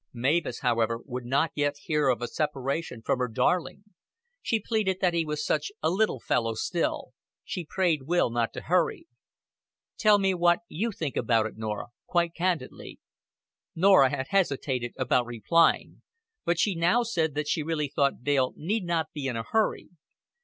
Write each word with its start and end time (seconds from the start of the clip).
Mavis, 0.15 0.61
however, 0.61 0.99
would 1.05 1.25
not 1.25 1.51
yet 1.53 1.77
hear 1.83 2.07
of 2.09 2.23
a 2.23 2.27
separation 2.27 3.03
from 3.03 3.19
her 3.19 3.27
darling. 3.27 3.83
She 4.41 4.59
pleaded 4.59 4.97
that 4.99 5.13
he 5.13 5.23
was 5.23 5.45
such 5.45 5.71
a 5.83 5.91
little 5.91 6.19
fellow 6.19 6.55
still; 6.55 7.09
she 7.43 7.67
prayed 7.69 8.07
Will 8.07 8.31
not 8.31 8.51
to 8.53 8.61
hurry. 8.63 9.05
"Tell 9.99 10.17
me 10.17 10.33
what 10.33 10.61
you 10.67 10.91
think 10.91 11.15
about 11.15 11.45
it, 11.45 11.55
Norah 11.55 11.89
quite 12.07 12.33
candidly." 12.33 12.99
Norah 13.75 14.09
had 14.09 14.29
hesitated 14.29 14.95
about 14.97 15.27
replying; 15.27 16.01
but 16.45 16.57
she 16.57 16.73
now 16.73 17.03
said 17.03 17.35
that 17.35 17.47
she 17.47 17.61
really 17.61 17.87
thought 17.87 18.23
Dale 18.23 18.53
need 18.55 18.83
not 18.85 19.13
be 19.13 19.27
in 19.27 19.35
a 19.35 19.43
hurry. 19.43 19.89